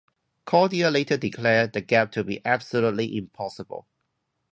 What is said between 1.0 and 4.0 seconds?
declared the gap to be "absolutely impossible".